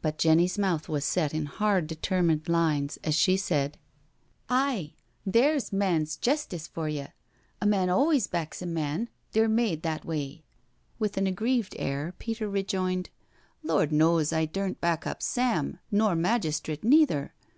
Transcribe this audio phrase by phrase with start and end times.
[0.00, 3.76] But Jenny's mouth was set in bard determined lines as she said:^ IN THE
[4.48, 4.94] BLACK COUNTRY n" Aye«
[5.26, 7.12] there's man's jestice for you I
[7.60, 10.42] A man always backs a man— they're made that way."
[10.98, 13.10] With an aggrieved air Peter rejoined:"
[13.62, 17.34] Lord knows I durnt back up Sam nor majistrit neither.